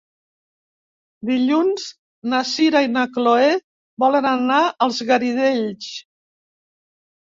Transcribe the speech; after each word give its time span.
Dilluns 1.29 1.83
na 2.31 2.39
Sira 2.53 2.81
i 2.87 2.91
na 2.95 3.05
Chloé 3.19 3.53
volen 4.05 4.29
anar 4.33 4.63
als 4.87 5.03
Garidells. 5.11 5.95